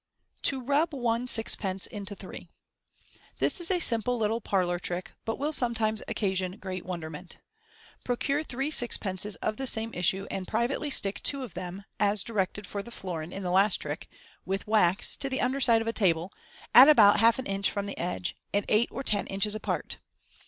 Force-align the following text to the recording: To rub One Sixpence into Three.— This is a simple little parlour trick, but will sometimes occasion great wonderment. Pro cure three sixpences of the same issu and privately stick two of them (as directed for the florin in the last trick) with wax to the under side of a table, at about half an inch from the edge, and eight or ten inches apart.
To 0.41 0.59
rub 0.59 0.95
One 0.95 1.27
Sixpence 1.27 1.85
into 1.85 2.15
Three.— 2.15 2.49
This 3.37 3.61
is 3.61 3.69
a 3.69 3.77
simple 3.77 4.17
little 4.17 4.41
parlour 4.41 4.79
trick, 4.79 5.11
but 5.25 5.37
will 5.37 5.53
sometimes 5.53 6.01
occasion 6.07 6.57
great 6.57 6.83
wonderment. 6.87 7.37
Pro 8.03 8.17
cure 8.17 8.43
three 8.43 8.71
sixpences 8.71 9.35
of 9.43 9.57
the 9.57 9.67
same 9.67 9.91
issu 9.91 10.25
and 10.31 10.47
privately 10.47 10.89
stick 10.89 11.21
two 11.21 11.43
of 11.43 11.53
them 11.53 11.85
(as 11.99 12.23
directed 12.23 12.65
for 12.65 12.81
the 12.81 12.89
florin 12.89 13.31
in 13.31 13.43
the 13.43 13.51
last 13.51 13.75
trick) 13.75 14.09
with 14.43 14.65
wax 14.65 15.15
to 15.17 15.29
the 15.29 15.39
under 15.39 15.59
side 15.59 15.83
of 15.83 15.87
a 15.87 15.93
table, 15.93 16.31
at 16.73 16.89
about 16.89 17.19
half 17.19 17.37
an 17.37 17.45
inch 17.45 17.69
from 17.69 17.85
the 17.85 17.99
edge, 17.99 18.35
and 18.51 18.65
eight 18.69 18.89
or 18.91 19.03
ten 19.03 19.27
inches 19.27 19.53
apart. 19.53 19.99